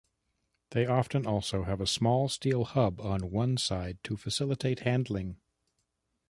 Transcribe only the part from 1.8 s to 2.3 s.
small,